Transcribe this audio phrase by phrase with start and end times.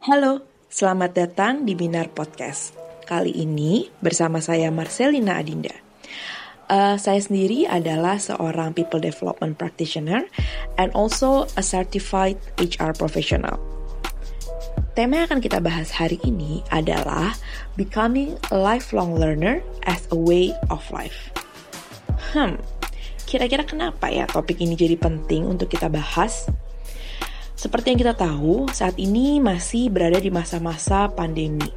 [0.00, 0.40] Halo,
[0.72, 2.72] selamat datang di Binar Podcast.
[3.04, 5.76] Kali ini bersama saya Marcelina Adinda.
[6.72, 10.24] Uh, saya sendiri adalah seorang people development practitioner
[10.80, 13.60] and also a certified HR professional.
[14.96, 17.36] Tema yang akan kita bahas hari ini adalah
[17.76, 21.28] becoming a lifelong learner as a way of life.
[22.32, 22.56] Hmm,
[23.28, 26.48] kira-kira kenapa ya topik ini jadi penting untuk kita bahas?
[27.60, 31.68] Seperti yang kita tahu, saat ini masih berada di masa-masa pandemi.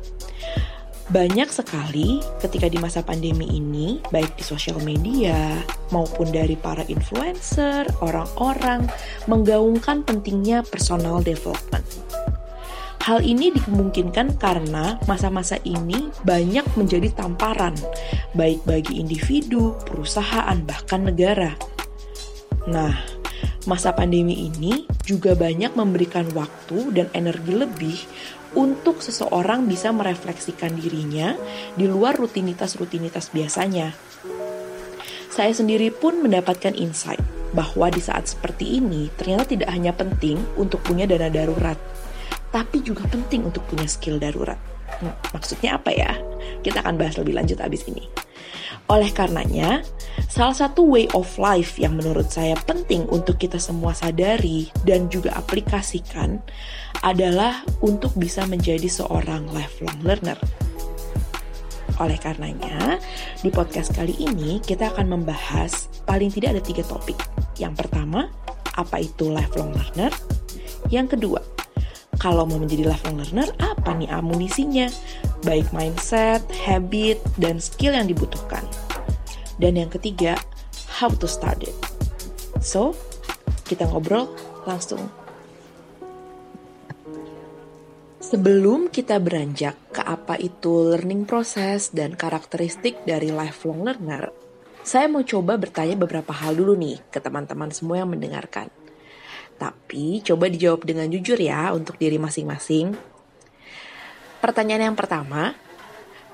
[1.12, 5.60] Banyak sekali ketika di masa pandemi ini, baik di sosial media
[5.92, 8.88] maupun dari para influencer, orang-orang
[9.28, 11.84] menggaungkan pentingnya personal development.
[13.04, 17.76] Hal ini dimungkinkan karena masa-masa ini banyak menjadi tamparan,
[18.40, 21.52] baik bagi individu, perusahaan, bahkan negara.
[22.72, 22.96] Nah,
[23.66, 27.98] masa pandemi ini juga banyak memberikan waktu dan energi lebih
[28.54, 31.34] untuk seseorang bisa merefleksikan dirinya
[31.74, 33.94] di luar rutinitas-rutinitas biasanya.
[35.34, 37.22] Saya sendiri pun mendapatkan insight
[37.58, 41.78] bahwa di saat seperti ini ternyata tidak hanya penting untuk punya dana darurat,
[42.54, 44.62] tapi juga penting untuk punya skill darurat.
[45.02, 46.14] Nah, maksudnya apa ya?
[46.62, 48.06] Kita akan bahas lebih lanjut abis ini.
[48.92, 49.80] Oleh karenanya,
[50.28, 55.32] salah satu way of life yang menurut saya penting untuk kita semua sadari dan juga
[55.40, 56.44] aplikasikan
[57.00, 60.36] adalah untuk bisa menjadi seorang lifelong learner.
[62.02, 63.00] Oleh karenanya,
[63.40, 67.16] di podcast kali ini kita akan membahas paling tidak ada tiga topik.
[67.56, 68.28] Yang pertama,
[68.76, 70.12] apa itu lifelong learner?
[70.92, 71.40] Yang kedua,
[72.20, 74.92] kalau mau menjadi lifelong learner, apa nih amunisinya?
[75.44, 78.64] Baik mindset, habit, dan skill yang dibutuhkan.
[79.60, 80.40] Dan yang ketiga,
[80.88, 81.76] how to start it.
[82.64, 82.96] So,
[83.68, 84.32] kita ngobrol
[84.64, 85.04] langsung.
[88.24, 94.32] Sebelum kita beranjak ke apa itu learning process dan karakteristik dari lifelong learner,
[94.82, 98.72] saya mau coba bertanya beberapa hal dulu nih ke teman-teman semua yang mendengarkan.
[99.60, 103.13] Tapi coba dijawab dengan jujur ya untuk diri masing-masing.
[104.44, 105.56] Pertanyaan yang pertama,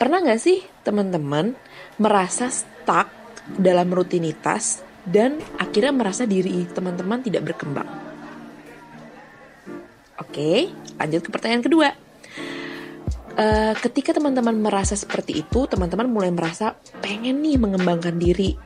[0.02, 1.54] pernah nggak sih teman-teman
[2.02, 3.06] merasa stuck
[3.54, 7.86] dalam rutinitas dan akhirnya merasa diri teman-teman tidak berkembang?
[10.18, 11.94] Oke, lanjut ke pertanyaan kedua.
[13.38, 16.74] Uh, ketika teman-teman merasa seperti itu, teman-teman mulai merasa
[17.06, 18.58] pengen nih mengembangkan diri.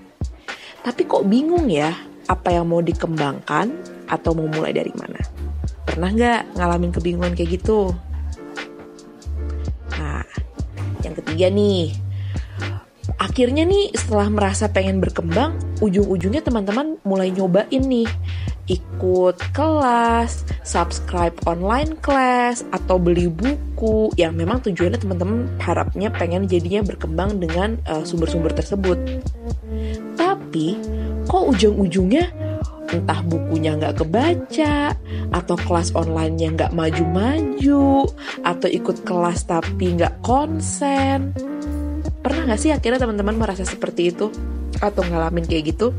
[0.87, 1.91] Tapi kok bingung ya
[2.31, 3.75] apa yang mau dikembangkan
[4.07, 5.19] atau mau mulai dari mana?
[5.83, 7.91] Pernah nggak ngalamin kebingungan kayak gitu?
[11.13, 11.93] Yang ketiga nih,
[13.21, 18.09] akhirnya nih setelah merasa pengen berkembang, ujung-ujungnya teman-teman mulai nyobain nih
[18.65, 26.81] ikut kelas, subscribe online class, atau beli buku yang memang tujuannya teman-teman harapnya pengen jadinya
[26.81, 28.97] berkembang dengan uh, sumber-sumber tersebut.
[30.17, 30.79] Tapi
[31.29, 32.33] kok ujung-ujungnya
[32.93, 34.93] entah bukunya nggak kebaca
[35.33, 38.05] atau kelas online-nya nggak maju-maju
[38.45, 41.33] atau ikut kelas tapi nggak konsen.
[42.21, 44.29] Pernah nggak sih akhirnya teman-teman merasa seperti itu?
[44.79, 45.91] Atau ngalamin kayak gitu?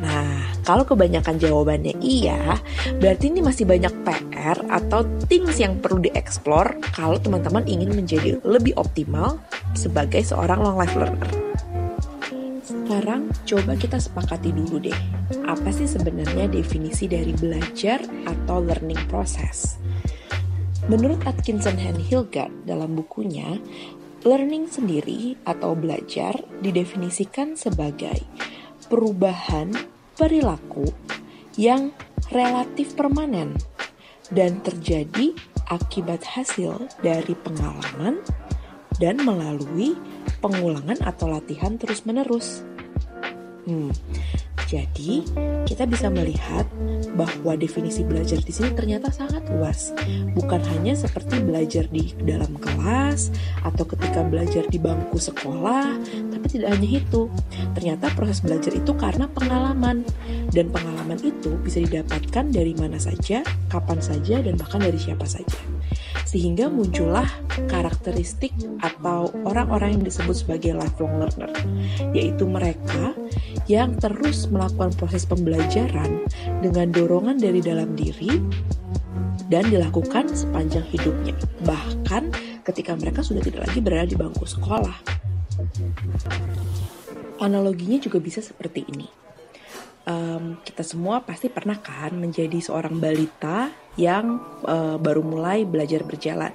[0.00, 2.56] Nah, kalau kebanyakan jawabannya iya,
[2.96, 8.72] berarti ini masih banyak PR atau things yang perlu dieksplor kalau teman-teman ingin menjadi lebih
[8.80, 9.36] optimal
[9.76, 11.39] sebagai seorang long life learner.
[13.50, 14.94] Coba kita sepakati dulu deh,
[15.42, 19.74] apa sih sebenarnya definisi dari belajar atau learning process?
[20.86, 23.58] Menurut Atkinson and Hilgard dalam bukunya,
[24.22, 28.22] learning sendiri atau belajar didefinisikan sebagai
[28.86, 29.74] perubahan
[30.14, 30.86] perilaku
[31.58, 31.90] yang
[32.30, 33.58] relatif permanen
[34.30, 35.34] dan terjadi
[35.66, 38.22] akibat hasil dari pengalaman
[39.02, 39.98] dan melalui
[40.38, 42.69] pengulangan atau latihan terus-menerus.
[43.68, 43.92] Hmm,
[44.70, 45.20] jadi
[45.68, 46.64] kita bisa melihat
[47.18, 49.92] bahwa definisi belajar di sini ternyata sangat luas.
[50.32, 53.34] Bukan hanya seperti belajar di dalam kelas
[53.66, 55.98] atau ketika belajar di bangku sekolah,
[56.32, 57.28] tapi tidak hanya itu.
[57.76, 60.06] Ternyata proses belajar itu karena pengalaman
[60.54, 65.60] dan pengalaman itu bisa didapatkan dari mana saja, kapan saja dan bahkan dari siapa saja
[66.30, 67.26] sehingga muncullah
[67.66, 71.50] karakteristik atau orang-orang yang disebut sebagai lifelong learner,
[72.14, 73.18] yaitu mereka
[73.70, 76.26] yang terus melakukan proses pembelajaran
[76.58, 78.42] dengan dorongan dari dalam diri
[79.46, 82.34] dan dilakukan sepanjang hidupnya, bahkan
[82.66, 84.98] ketika mereka sudah tidak lagi berada di bangku sekolah.
[87.38, 89.06] Analoginya juga bisa seperti ini.
[90.10, 96.50] Um, kita semua pasti pernah kan menjadi seorang balita yang uh, baru mulai belajar berjalan.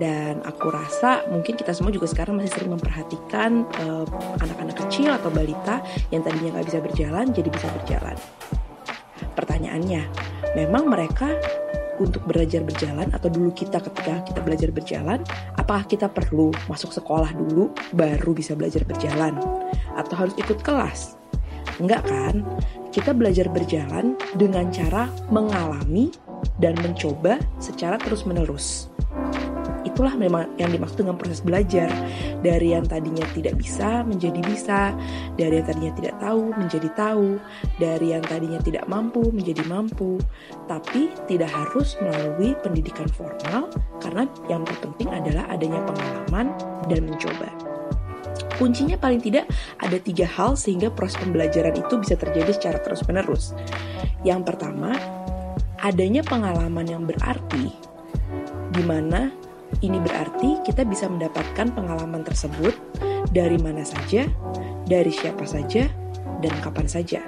[0.00, 3.68] Dan aku rasa mungkin kita semua juga sekarang masih sering memperhatikan
[4.40, 8.16] anak anak-anak kecil atau balita yang tadinya nggak bisa berjalan jadi bisa berjalan.
[9.32, 10.02] Pertanyaannya,
[10.56, 11.32] memang mereka
[12.00, 15.20] untuk belajar berjalan atau dulu kita ketika kita belajar berjalan,
[15.60, 19.36] apakah kita perlu masuk sekolah dulu baru bisa belajar berjalan
[19.94, 21.20] atau harus ikut kelas?
[21.80, 22.44] Enggak kan?
[22.92, 26.12] Kita belajar berjalan dengan cara mengalami
[26.60, 28.92] dan mencoba secara terus-menerus
[29.92, 31.92] itulah memang yang dimaksud dengan proses belajar.
[32.40, 34.96] Dari yang tadinya tidak bisa menjadi bisa
[35.36, 37.28] dari yang tadinya tidak tahu menjadi tahu
[37.76, 40.16] dari yang tadinya tidak mampu menjadi mampu.
[40.66, 43.68] Tapi tidak harus melalui pendidikan formal
[44.00, 46.56] karena yang terpenting adalah adanya pengalaman
[46.88, 47.52] dan mencoba.
[48.56, 49.48] Kuncinya paling tidak
[49.80, 53.52] ada tiga hal sehingga proses pembelajaran itu bisa terjadi secara terus-menerus.
[54.22, 54.94] Yang pertama,
[55.82, 57.74] adanya pengalaman yang berarti
[58.72, 59.41] di mana
[59.80, 62.76] ini berarti kita bisa mendapatkan pengalaman tersebut
[63.32, 64.28] dari mana saja,
[64.84, 65.88] dari siapa saja,
[66.44, 67.24] dan kapan saja.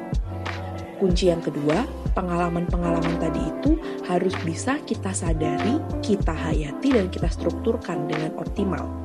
[1.00, 3.76] Kunci yang kedua, pengalaman-pengalaman tadi itu
[4.06, 9.03] harus bisa kita sadari, kita hayati, dan kita strukturkan dengan optimal.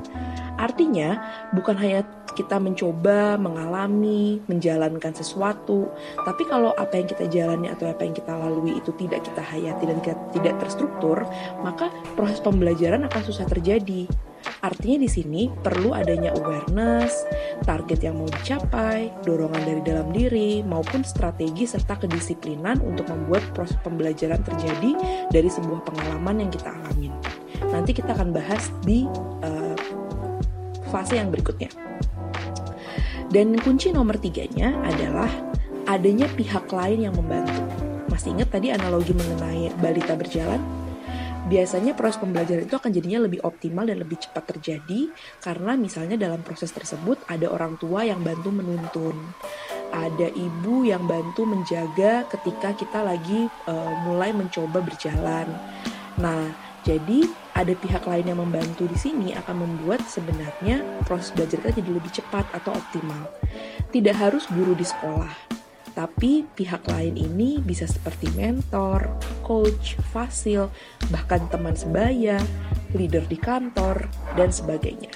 [0.59, 1.23] Artinya,
[1.55, 2.03] bukan hanya
[2.35, 5.87] kita mencoba, mengalami, menjalankan sesuatu,
[6.27, 9.83] tapi kalau apa yang kita jalani atau apa yang kita lalui itu tidak kita hayati
[9.87, 11.23] dan kita tidak terstruktur,
[11.63, 11.87] maka
[12.19, 14.05] proses pembelajaran akan susah terjadi.
[14.59, 17.27] Artinya di sini perlu adanya awareness,
[17.63, 23.75] target yang mau dicapai, dorongan dari dalam diri, maupun strategi serta kedisiplinan untuk membuat proses
[23.83, 24.91] pembelajaran terjadi
[25.31, 27.11] dari sebuah pengalaman yang kita alamin.
[27.71, 29.03] Nanti kita akan bahas di
[29.43, 29.68] uh,
[30.89, 31.69] fase yang berikutnya.
[33.29, 35.29] Dan kunci nomor tiganya adalah
[35.85, 37.61] adanya pihak lain yang membantu.
[38.09, 40.57] Masih ingat tadi analogi mengenai balita berjalan?
[41.49, 45.09] Biasanya proses pembelajaran itu akan jadinya lebih optimal dan lebih cepat terjadi
[45.41, 49.17] karena misalnya dalam proses tersebut ada orang tua yang bantu menuntun,
[49.89, 55.49] ada ibu yang bantu menjaga ketika kita lagi uh, mulai mencoba berjalan.
[56.21, 61.83] Nah, jadi ada pihak lain yang membantu di sini akan membuat sebenarnya proses belajar kita
[61.83, 63.27] jadi lebih cepat atau optimal.
[63.89, 65.59] Tidak harus guru di sekolah,
[65.99, 69.11] tapi pihak lain ini bisa seperti mentor,
[69.43, 70.71] coach, fasil,
[71.11, 72.39] bahkan teman sebaya,
[72.95, 74.07] leader di kantor,
[74.39, 75.11] dan sebagainya.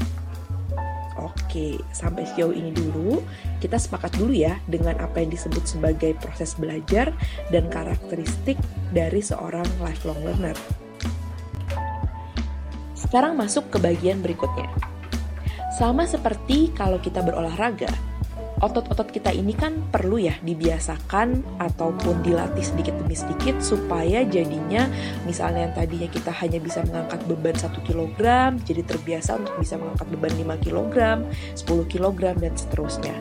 [1.15, 3.24] Oke, sampai sejauh ini dulu.
[3.63, 7.15] Kita sepakat dulu ya dengan apa yang disebut sebagai proses belajar
[7.54, 8.60] dan karakteristik
[8.92, 10.82] dari seorang lifelong learner.
[13.13, 14.74] Sekarang masuk ke bagian berikutnya.
[15.77, 17.94] Sama seperti kalau kita berolahraga,
[18.63, 24.88] otot-otot kita ini kan perlu ya dibiasakan ataupun dilatih sedikit demi sedikit supaya jadinya
[25.27, 28.24] misalnya yang tadinya kita hanya bisa mengangkat beban 1 kg
[28.63, 30.95] jadi terbiasa untuk bisa mengangkat beban 5 kg,
[31.60, 33.15] 10 kg dan seterusnya.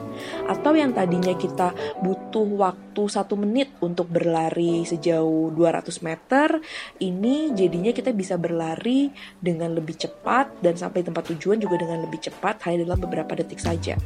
[0.46, 1.74] Atau yang tadinya kita
[2.04, 6.62] butuh waktu satu menit untuk berlari sejauh 200 meter,
[7.02, 9.10] ini jadinya kita bisa berlari
[9.42, 13.58] dengan lebih cepat dan sampai tempat tujuan juga dengan lebih cepat hanya dalam beberapa detik
[13.58, 13.98] saja.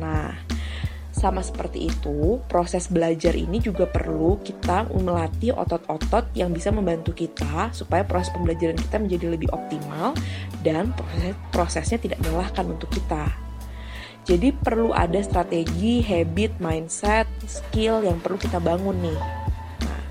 [0.00, 0.49] Nah,
[1.20, 7.68] sama seperti itu, proses belajar ini juga perlu kita melatih otot-otot yang bisa membantu kita
[7.76, 10.16] supaya proses pembelajaran kita menjadi lebih optimal
[10.64, 13.28] dan proses prosesnya tidak melelahkan untuk kita.
[14.24, 19.20] Jadi perlu ada strategi, habit, mindset, skill yang perlu kita bangun nih.
[19.84, 20.02] Nah,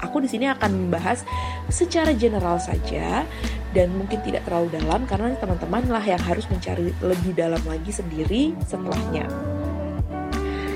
[0.00, 1.28] aku di sini akan membahas
[1.68, 3.28] secara general saja
[3.76, 8.56] dan mungkin tidak terlalu dalam karena teman-teman lah yang harus mencari lebih dalam lagi sendiri
[8.64, 9.53] setelahnya.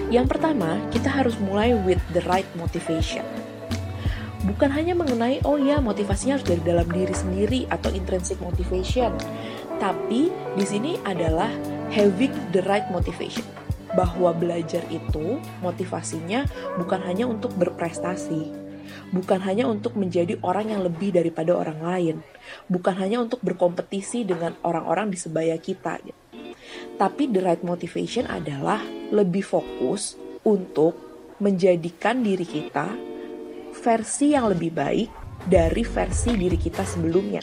[0.08, 3.20] Yang pertama, kita harus mulai with the right motivation.
[4.48, 9.12] Bukan hanya mengenai, oh ya motivasinya harus dari dalam diri sendiri atau intrinsic motivation.
[9.76, 11.52] Tapi di sini adalah
[11.92, 13.44] having the right motivation.
[13.92, 16.48] Bahwa belajar itu motivasinya
[16.80, 18.48] bukan hanya untuk berprestasi,
[19.12, 22.16] bukan hanya untuk menjadi orang yang lebih daripada orang lain,
[22.72, 26.00] bukan hanya untuk berkompetisi dengan orang-orang di sebaya kita.
[26.00, 26.27] Gitu
[26.98, 28.82] tapi the right motivation adalah
[29.14, 30.96] lebih fokus untuk
[31.38, 32.90] menjadikan diri kita
[33.78, 35.08] versi yang lebih baik
[35.46, 37.42] dari versi diri kita sebelumnya.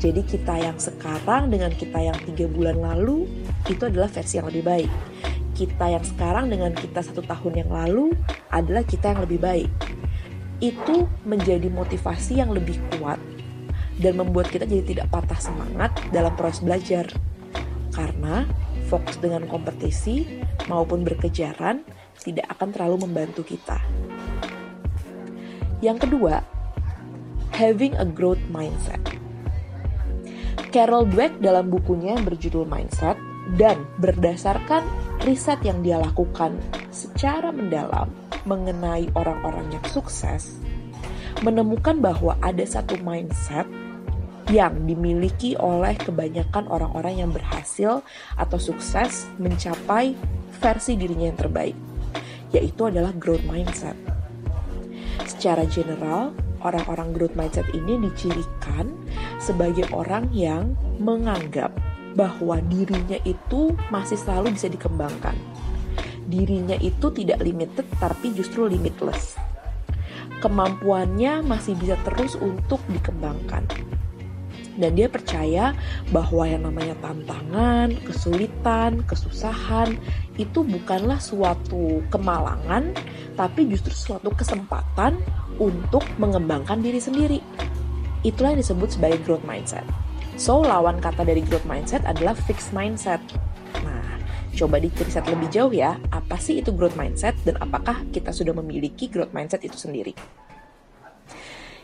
[0.00, 3.28] Jadi kita yang sekarang dengan kita yang tiga bulan lalu
[3.68, 4.90] itu adalah versi yang lebih baik.
[5.52, 8.16] Kita yang sekarang dengan kita satu tahun yang lalu
[8.48, 9.70] adalah kita yang lebih baik.
[10.60, 13.20] Itu menjadi motivasi yang lebih kuat
[14.00, 17.04] dan membuat kita jadi tidak patah semangat dalam proses belajar
[17.90, 18.46] karena
[18.90, 20.26] fokus dengan kompetisi
[20.66, 21.82] maupun berkejaran
[22.20, 23.78] tidak akan terlalu membantu kita.
[25.80, 26.44] Yang kedua,
[27.56, 29.00] having a growth mindset.
[30.70, 33.18] Carol Dweck dalam bukunya yang berjudul Mindset
[33.58, 34.86] dan berdasarkan
[35.26, 36.54] riset yang dia lakukan
[36.94, 38.06] secara mendalam
[38.46, 40.62] mengenai orang-orang yang sukses,
[41.42, 43.66] menemukan bahwa ada satu mindset
[44.50, 48.02] yang dimiliki oleh kebanyakan orang-orang yang berhasil
[48.34, 50.18] atau sukses mencapai
[50.58, 51.76] versi dirinya yang terbaik,
[52.50, 53.94] yaitu adalah growth mindset.
[55.24, 56.34] Secara general,
[56.66, 58.90] orang-orang growth mindset ini dicirikan
[59.38, 61.70] sebagai orang yang menganggap
[62.18, 65.38] bahwa dirinya itu masih selalu bisa dikembangkan.
[66.26, 69.38] Dirinya itu tidak limited tapi justru limitless.
[70.42, 73.89] Kemampuannya masih bisa terus untuk dikembangkan.
[74.80, 75.76] Dan dia percaya
[76.08, 80.00] bahwa yang namanya tantangan, kesulitan, kesusahan
[80.40, 82.96] itu bukanlah suatu kemalangan,
[83.36, 85.20] tapi justru suatu kesempatan
[85.60, 87.44] untuk mengembangkan diri sendiri.
[88.24, 89.84] Itulah yang disebut sebagai growth mindset.
[90.40, 93.20] So, lawan kata dari growth mindset adalah fixed mindset.
[93.84, 94.16] Nah,
[94.56, 99.12] coba diriset lebih jauh ya, apa sih itu growth mindset dan apakah kita sudah memiliki
[99.12, 100.16] growth mindset itu sendiri?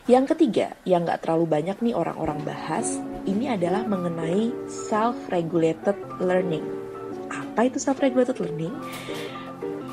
[0.07, 2.95] Yang ketiga, yang nggak terlalu banyak nih orang-orang bahas,
[3.27, 4.55] ini adalah mengenai
[4.87, 6.63] self-regulated learning.
[7.27, 8.71] Apa itu self-regulated learning?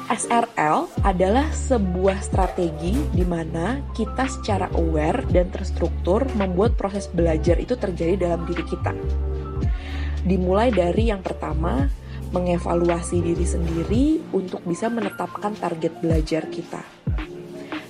[0.06, 7.74] SRL adalah sebuah strategi di mana kita secara aware dan terstruktur membuat proses belajar itu
[7.74, 8.94] terjadi dalam diri kita.
[10.22, 11.90] Dimulai dari yang pertama,
[12.30, 16.86] mengevaluasi diri sendiri untuk bisa menetapkan target belajar kita.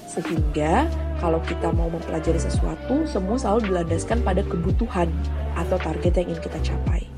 [0.09, 0.89] Sehingga
[1.25, 5.09] kalau kita mau mempelajari sesuatu, semua selalu dilandaskan pada kebutuhan
[5.57, 7.09] atau target yang ingin kita capai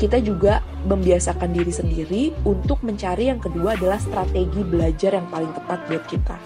[0.00, 5.76] kita juga membiasakan diri sendiri untuk mencari yang kedua adalah strategi belajar yang paling tepat
[5.92, 6.40] buat kita.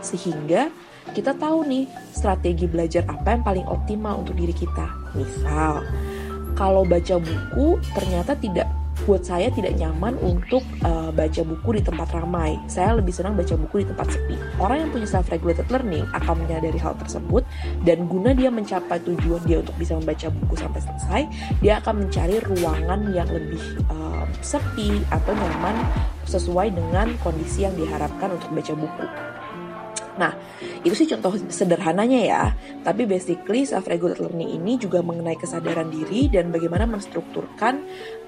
[0.00, 0.72] Sehingga
[1.12, 1.84] kita tahu nih
[2.16, 4.88] strategi belajar apa yang paling optimal untuk diri kita.
[5.12, 5.84] Misal,
[6.56, 8.72] kalau baca buku ternyata tidak
[9.04, 12.56] buat saya tidak nyaman untuk uh, baca buku di tempat ramai.
[12.66, 14.36] Saya lebih senang baca buku di tempat sepi.
[14.56, 17.44] Orang yang punya self-regulated learning akan menyadari hal tersebut
[17.84, 21.22] dan guna dia mencapai tujuan dia untuk bisa membaca buku sampai selesai,
[21.60, 25.76] dia akan mencari ruangan yang lebih uh, sepi atau nyaman
[26.24, 29.06] sesuai dengan kondisi yang diharapkan untuk baca buku.
[30.14, 30.30] Nah,
[30.86, 32.42] itu sih contoh sederhananya ya.
[32.86, 37.82] Tapi basically self-regulated learning ini juga mengenai kesadaran diri dan bagaimana menstrukturkan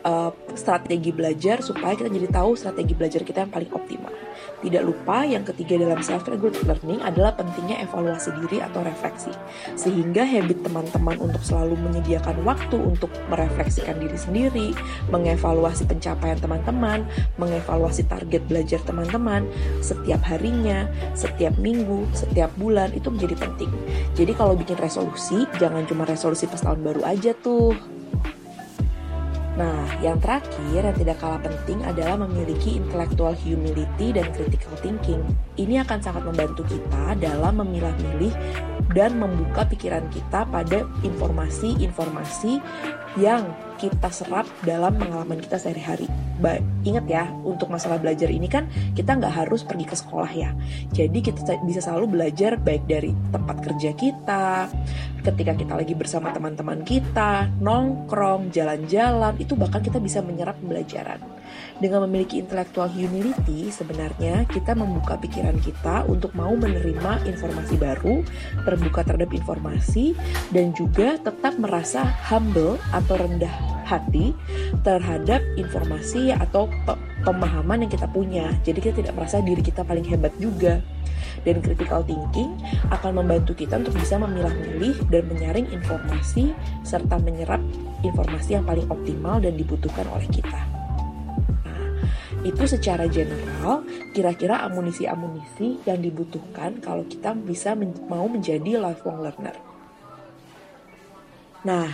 [0.07, 4.15] uh, strategi belajar supaya kita jadi tahu strategi belajar kita yang paling optimal.
[4.57, 9.29] Tidak lupa yang ketiga dalam self-regulated learning adalah pentingnya evaluasi diri atau refleksi.
[9.77, 14.69] Sehingga habit teman-teman untuk selalu menyediakan waktu untuk merefleksikan diri sendiri,
[15.13, 17.05] mengevaluasi pencapaian teman-teman,
[17.37, 19.45] mengevaluasi target belajar teman-teman
[19.85, 23.73] setiap harinya, setiap minggu, setiap bulan itu menjadi penting.
[24.17, 27.96] Jadi kalau bikin resolusi, jangan cuma resolusi pas tahun baru aja tuh
[29.57, 35.25] Nah, yang terakhir yang tidak kalah penting adalah memiliki intellectual humility dan critical thinking.
[35.57, 38.37] Ini akan sangat membantu kita dalam memilah-milih
[38.95, 42.61] dan membuka pikiran kita pada informasi-informasi
[43.17, 46.09] yang kita serap dalam pengalaman kita sehari-hari.
[46.85, 50.53] Ingat ya, untuk masalah belajar ini kan kita nggak harus pergi ke sekolah ya.
[50.93, 54.69] Jadi kita bisa selalu belajar baik dari tempat kerja kita,
[55.25, 61.21] ketika kita lagi bersama teman-teman kita, nongkrong, jalan-jalan, itu bahkan kita bisa menyerap pembelajaran.
[61.77, 68.25] Dengan memiliki intellectual humility, sebenarnya kita membuka pikiran kita untuk mau menerima informasi baru,
[68.65, 70.17] terbuka terhadap informasi,
[70.51, 74.35] dan juga tetap merasa humble atau rendah hati
[74.83, 76.67] terhadap informasi atau
[77.23, 78.51] pemahaman yang kita punya.
[78.67, 80.83] Jadi kita tidak merasa diri kita paling hebat juga.
[81.47, 82.59] Dan critical thinking
[82.91, 86.51] akan membantu kita untuk bisa memilah-milih dan menyaring informasi
[86.83, 87.63] serta menyerap
[88.03, 90.76] informasi yang paling optimal dan dibutuhkan oleh kita.
[92.47, 93.83] Itu secara general
[94.15, 99.59] kira-kira amunisi-amunisi yang dibutuhkan kalau kita bisa men mau menjadi lifelong learner.
[101.67, 101.91] Nah,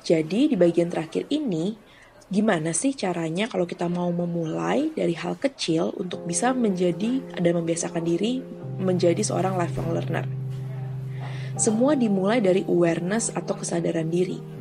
[0.00, 1.76] jadi di bagian terakhir ini,
[2.32, 8.00] gimana sih caranya kalau kita mau memulai dari hal kecil untuk bisa menjadi dan membiasakan
[8.00, 8.40] diri
[8.80, 10.24] menjadi seorang lifelong learner?
[11.60, 14.59] Semua dimulai dari awareness atau kesadaran diri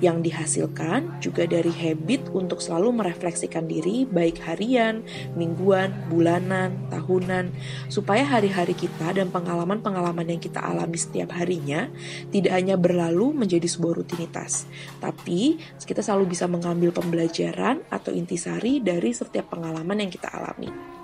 [0.00, 5.04] yang dihasilkan juga dari habit untuk selalu merefleksikan diri baik harian,
[5.36, 7.52] mingguan, bulanan, tahunan
[7.92, 11.88] supaya hari-hari kita dan pengalaman-pengalaman yang kita alami setiap harinya
[12.32, 14.64] tidak hanya berlalu menjadi sebuah rutinitas
[14.98, 20.99] tapi kita selalu bisa mengambil pembelajaran atau intisari dari setiap pengalaman yang kita alami.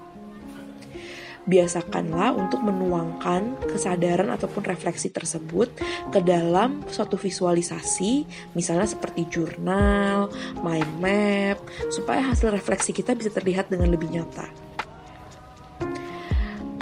[1.47, 5.71] Biasakanlah untuk menuangkan kesadaran ataupun refleksi tersebut
[6.11, 8.27] ke dalam suatu visualisasi,
[8.59, 10.29] misalnya seperti jurnal,
[10.61, 14.47] mind map, supaya hasil refleksi kita bisa terlihat dengan lebih nyata.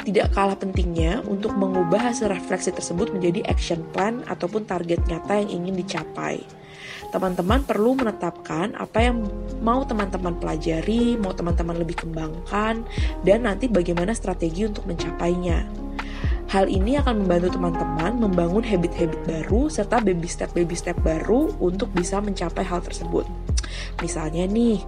[0.04, 5.64] Tidak kalah pentingnya untuk mengubah hasil refleksi tersebut menjadi action plan ataupun target nyata yang
[5.64, 6.44] ingin dicapai
[7.14, 9.22] teman-teman perlu menetapkan apa yang
[9.62, 12.82] mau teman-teman pelajari, mau teman-teman lebih kembangkan,
[13.22, 15.62] dan nanti bagaimana strategi untuk mencapainya.
[16.50, 22.18] Hal ini akan membantu teman-teman membangun habit-habit baru serta baby step-baby step baru untuk bisa
[22.18, 23.24] mencapai hal tersebut.
[24.02, 24.82] Misalnya nih,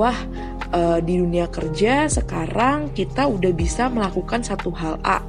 [0.00, 0.16] wah
[0.72, 5.20] uh, di dunia kerja sekarang kita udah bisa melakukan satu hal A.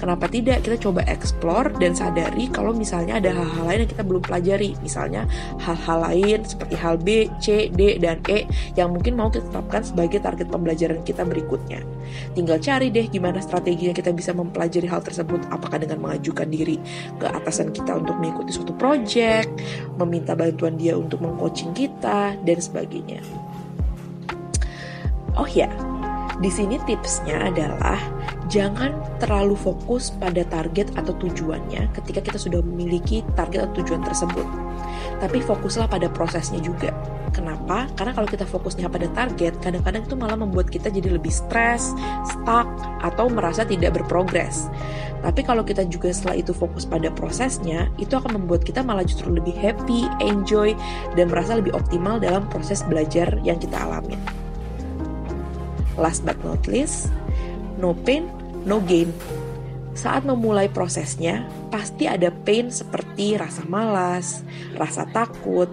[0.00, 4.22] Kenapa tidak kita coba explore dan sadari kalau misalnya ada hal-hal lain yang kita belum
[4.24, 4.72] pelajari.
[4.80, 5.28] Misalnya
[5.60, 8.48] hal-hal lain seperti hal B, C, D, dan E
[8.80, 11.84] yang mungkin mau kita tetapkan sebagai target pembelajaran kita berikutnya.
[12.32, 15.44] Tinggal cari deh gimana strateginya kita bisa mempelajari hal tersebut.
[15.52, 16.80] Apakah dengan mengajukan diri
[17.20, 19.52] ke atasan kita untuk mengikuti suatu project,
[20.00, 23.20] meminta bantuan dia untuk mengcoaching kita, dan sebagainya.
[25.36, 25.70] Oh ya,
[26.40, 28.00] di sini tipsnya adalah
[28.48, 34.48] jangan terlalu fokus pada target atau tujuannya ketika kita sudah memiliki target atau tujuan tersebut.
[35.20, 36.96] Tapi fokuslah pada prosesnya juga.
[37.30, 37.86] Kenapa?
[37.94, 41.92] Karena kalau kita fokusnya pada target, kadang-kadang itu malah membuat kita jadi lebih stres,
[42.26, 42.66] stuck,
[43.04, 44.66] atau merasa tidak berprogres.
[45.20, 49.30] Tapi kalau kita juga setelah itu fokus pada prosesnya, itu akan membuat kita malah justru
[49.30, 50.72] lebih happy, enjoy,
[51.14, 54.39] dan merasa lebih optimal dalam proses belajar yang kita alami.
[56.00, 57.12] Last but not least,
[57.76, 58.24] no pain,
[58.64, 59.12] no gain.
[59.92, 64.40] Saat memulai prosesnya, pasti ada pain seperti rasa malas,
[64.80, 65.68] rasa takut,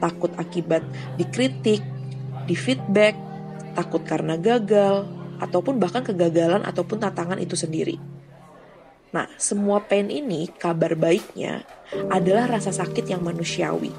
[0.00, 0.80] takut akibat
[1.20, 1.84] dikritik,
[2.48, 3.12] di feedback,
[3.76, 5.04] takut karena gagal,
[5.42, 8.00] ataupun bahkan kegagalan ataupun tantangan itu sendiri.
[9.12, 11.68] Nah, semua pain ini kabar baiknya
[12.08, 13.92] adalah rasa sakit yang manusiawi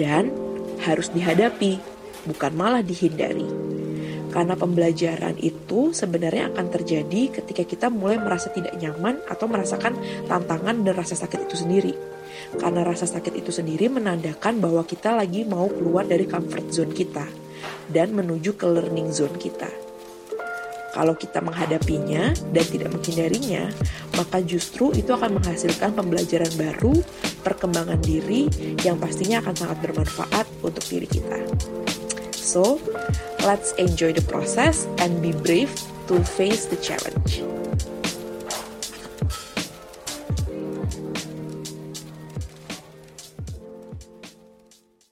[0.00, 0.32] dan
[0.80, 1.76] harus dihadapi,
[2.24, 3.73] bukan malah dihindari.
[4.34, 9.94] Karena pembelajaran itu sebenarnya akan terjadi ketika kita mulai merasa tidak nyaman atau merasakan
[10.26, 11.94] tantangan dan rasa sakit itu sendiri.
[12.58, 17.30] Karena rasa sakit itu sendiri menandakan bahwa kita lagi mau keluar dari comfort zone kita
[17.94, 19.70] dan menuju ke learning zone kita.
[20.94, 23.70] Kalau kita menghadapinya dan tidak menghindarinya,
[24.14, 26.94] maka justru itu akan menghasilkan pembelajaran baru,
[27.42, 28.46] perkembangan diri
[28.86, 31.38] yang pastinya akan sangat bermanfaat untuk diri kita.
[32.38, 32.78] So,
[33.44, 35.70] let's enjoy the process and be brave
[36.08, 37.63] to face the challenge.